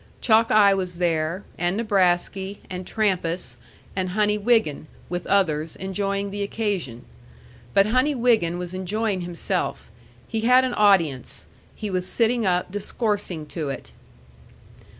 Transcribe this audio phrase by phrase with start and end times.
[0.19, 3.57] Chalkeye was there, and Nebrasky, and Trampas,
[3.95, 7.05] and Honey Wiggin, with others, enjoying the occasion;
[7.75, 9.91] but Honey Wiggin was enjoying himself:
[10.27, 11.45] he had an audience;
[11.75, 13.91] he was sitting up discoursing to it.